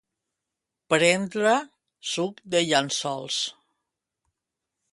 Prendre 0.93 1.51
suc 2.13 2.41
de 2.55 2.63
llençols. 2.71 3.39